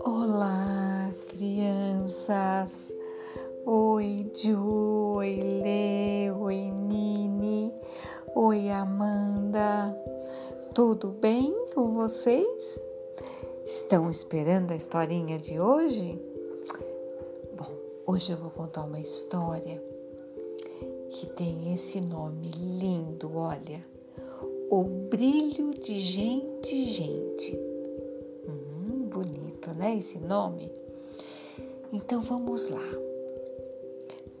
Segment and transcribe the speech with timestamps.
[0.00, 2.96] Olá, crianças!
[3.66, 7.74] Oi, Ju, oi, Lê, oi, Nini,
[8.34, 9.94] oi, Amanda.
[10.72, 12.80] Tudo bem com vocês?
[13.66, 16.18] Estão esperando a historinha de hoje?
[17.54, 17.74] Bom,
[18.06, 19.82] hoje eu vou contar uma história
[21.10, 23.95] que tem esse nome lindo, olha.
[24.68, 27.56] O brilho de gente, gente.
[28.48, 29.96] Hum, bonito, né?
[29.96, 30.72] Esse nome.
[31.92, 32.88] Então vamos lá.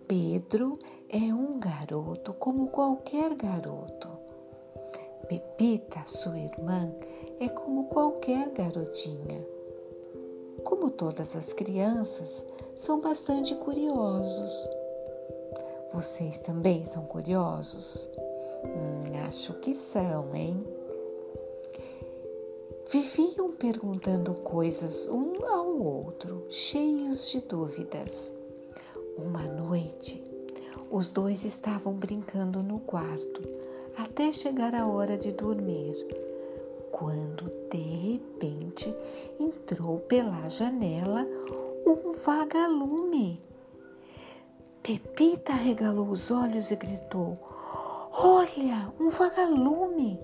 [0.08, 0.78] Pedro
[1.08, 4.08] é um garoto como qualquer garoto.
[5.28, 6.92] Pepita, sua irmã,
[7.38, 9.46] é como qualquer garotinha.
[10.64, 14.68] Como todas as crianças, são bastante curiosos.
[15.92, 18.08] Vocês também são curiosos?
[18.64, 20.62] Hum, acho que são, hein?
[22.88, 28.32] Viviam perguntando coisas um ao outro, cheios de dúvidas.
[29.18, 30.22] Uma noite,
[30.90, 33.42] os dois estavam brincando no quarto
[33.96, 35.94] até chegar a hora de dormir,
[36.92, 38.94] quando de repente
[39.40, 41.26] entrou pela janela
[41.86, 43.40] um vagalume.
[44.82, 47.38] Pepita regalou os olhos e gritou:
[48.18, 50.18] Olha, um vagalume!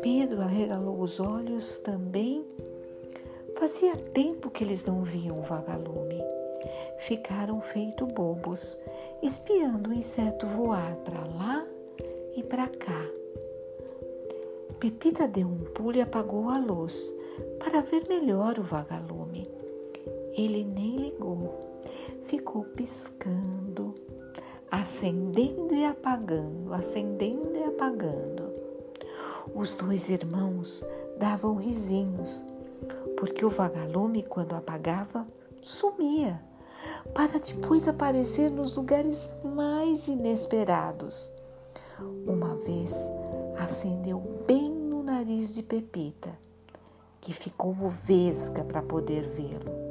[0.00, 2.44] Pedro arregalou os olhos também.
[3.56, 6.22] Fazia tempo que eles não viam um vagalume.
[7.00, 8.78] Ficaram feito bobos,
[9.20, 11.66] espiando o inseto voar para lá
[12.36, 13.04] e para cá.
[14.78, 17.12] Pepita deu um pulo e apagou a luz
[17.58, 19.50] para ver melhor o vagalume.
[20.36, 21.68] Ele nem ligou
[22.28, 23.94] ficou piscando,
[24.70, 28.52] acendendo e apagando, acendendo e apagando.
[29.54, 30.84] Os dois irmãos
[31.18, 32.44] davam risinhos,
[33.16, 35.26] porque o vagalume, quando apagava,
[35.62, 36.40] sumia,
[37.14, 41.32] para depois aparecer nos lugares mais inesperados.
[42.26, 43.10] Uma vez
[43.58, 46.38] acendeu bem no nariz de Pepita,
[47.20, 49.88] que ficou vesga para poder vê-lo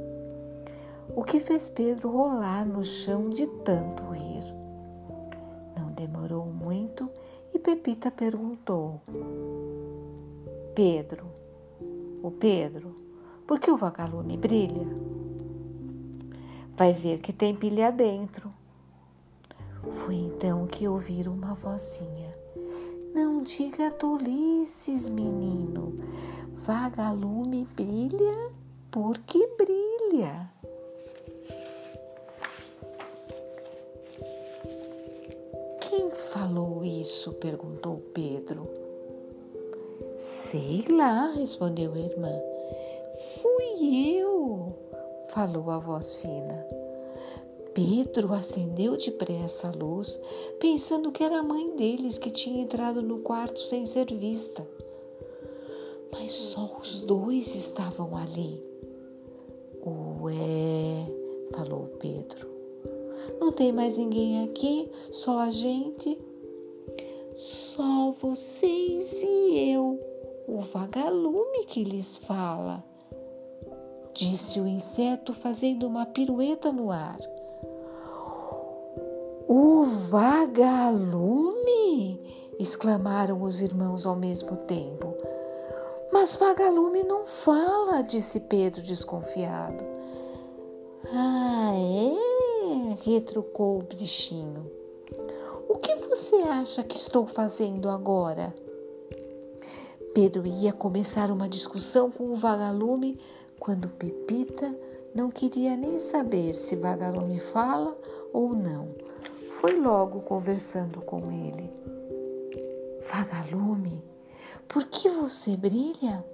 [1.18, 4.57] o que fez Pedro rolar no chão de tanto rir.
[5.98, 7.10] Demorou muito
[7.52, 9.02] e Pepita perguntou:
[10.76, 11.26] Pedro,
[12.22, 12.96] o Pedro,
[13.48, 14.86] por que o vagalume brilha?
[16.76, 18.52] Vai ver que tem pilha dentro.
[19.92, 22.32] Foi então que ouviram uma vozinha.
[23.16, 25.98] Não diga tolices, menino.
[26.58, 28.52] Vagalume brilha
[28.92, 30.48] porque brilha.
[36.14, 37.34] Falou isso?
[37.34, 38.68] perguntou Pedro.
[40.16, 42.32] Sei lá, respondeu a irmã.
[43.42, 44.74] Fui eu,
[45.30, 46.66] falou a voz fina.
[47.74, 50.20] Pedro acendeu depressa a luz,
[50.60, 54.68] pensando que era a mãe deles que tinha entrado no quarto sem ser vista.
[56.12, 58.64] Mas só os dois estavam ali.
[59.86, 61.06] Ué,
[61.54, 62.57] falou Pedro.
[63.40, 66.20] Não tem mais ninguém aqui, só a gente.
[67.36, 70.00] Só vocês e eu,
[70.48, 72.84] o vagalume que lhes fala,
[74.14, 77.20] disse o inseto fazendo uma pirueta no ar.
[79.48, 81.48] O vagalume!
[82.60, 85.16] exclamaram os irmãos ao mesmo tempo.
[86.12, 89.97] Mas vagalume não fala, disse Pedro desconfiado.
[93.08, 94.70] Retrucou o bichinho.
[95.70, 98.54] O que você acha que estou fazendo agora?
[100.14, 103.18] Pedro ia começar uma discussão com o vagalume
[103.58, 104.78] quando Pepita
[105.16, 107.98] não queria nem saber se vagalume fala
[108.34, 108.90] ou não.
[109.62, 111.72] Foi logo conversando com ele.
[113.10, 114.04] Vagalume,
[114.68, 116.26] por que você brilha?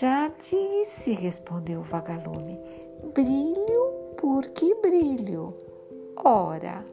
[0.00, 2.58] Já disse, respondeu o vagalume.
[3.12, 5.54] Brilho por que brilho?
[6.22, 6.84] Ora,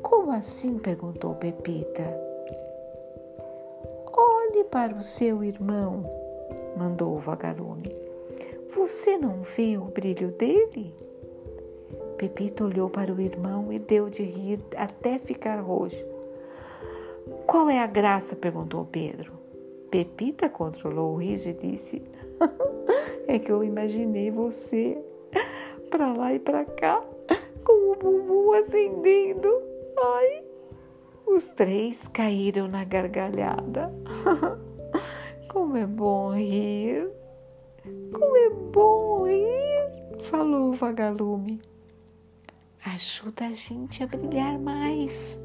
[0.00, 0.78] como assim?
[0.78, 2.04] perguntou Pepita.
[4.16, 6.08] Olhe para o seu irmão,
[6.76, 7.92] mandou o vagalume.
[8.72, 10.94] Você não vê o brilho dele?
[12.16, 16.06] Pepita olhou para o irmão e deu de rir até ficar roxo.
[17.44, 18.36] Qual é a graça?
[18.36, 19.32] perguntou Pedro.
[19.90, 22.00] Pepita controlou o riso e disse:
[23.26, 25.09] É que eu imaginei você
[25.90, 27.02] para lá e para cá,
[27.64, 29.48] com o bumbum acendendo.
[29.98, 30.44] Ai,
[31.26, 33.92] Os três caíram na gargalhada.
[35.52, 37.10] Como é bom rir!
[38.12, 40.20] Como é bom rir!
[40.30, 41.60] falou o vagalume.
[42.86, 45.38] Ajuda a gente a brilhar mais.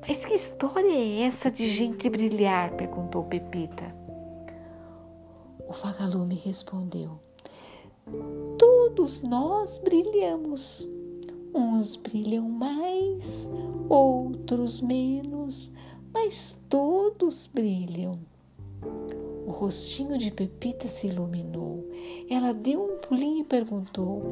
[0.00, 2.72] Mas que história é essa de gente brilhar?
[2.72, 3.94] perguntou Pepita.
[5.68, 7.20] O vagalume respondeu:
[8.94, 10.86] Todos nós brilhamos.
[11.54, 13.48] Uns brilham mais,
[13.88, 15.72] outros menos,
[16.12, 18.12] mas todos brilham.
[19.46, 21.88] O rostinho de Pepita se iluminou.
[22.28, 24.22] Ela deu um pulinho e perguntou: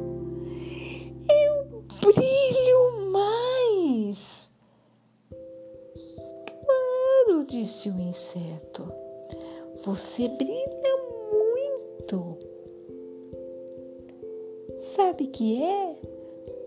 [1.27, 4.51] Eu brilho mais?
[6.45, 8.91] Claro, disse o inseto.
[9.83, 10.97] Você brilha
[11.31, 12.50] muito.
[15.11, 15.93] Sabe que é?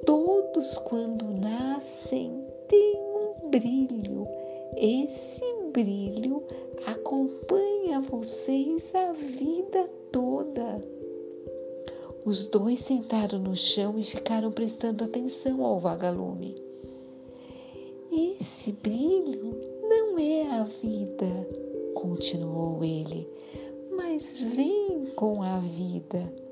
[0.05, 4.29] Todos quando nascem têm um brilho.
[4.77, 5.43] Esse
[5.73, 6.43] brilho
[6.87, 10.79] acompanha vocês a vida toda.
[12.23, 16.55] Os dois sentaram no chão e ficaram prestando atenção ao vagalume.
[18.13, 19.59] Esse brilho
[19.89, 21.49] não é a vida,
[21.95, 23.27] continuou ele,
[23.97, 26.44] mas vem com a vida.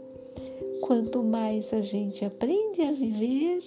[0.93, 3.63] Quanto mais a gente aprende a viver,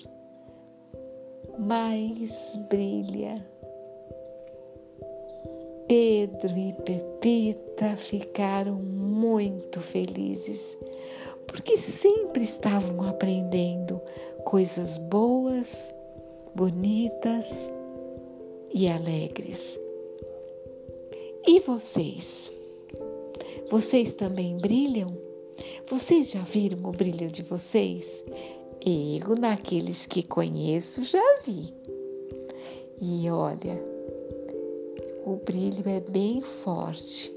[1.57, 3.43] mais brilha.
[5.87, 10.77] Pedro e Pepita ficaram muito felizes,
[11.47, 13.99] porque sempre estavam aprendendo
[14.43, 15.91] coisas boas,
[16.53, 17.73] bonitas
[18.71, 19.79] e alegres.
[21.47, 22.53] E vocês?
[23.71, 25.24] Vocês também brilham?
[25.87, 28.23] Vocês já viram o brilho de vocês?
[28.85, 31.73] Eu, naqueles que conheço, já vi.
[33.01, 33.81] E olha,
[35.25, 37.33] o brilho é bem forte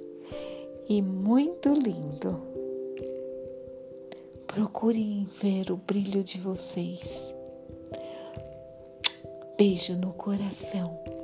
[0.88, 2.40] e muito lindo.
[4.46, 7.34] Procurem ver o brilho de vocês.
[9.56, 11.17] Beijo no coração.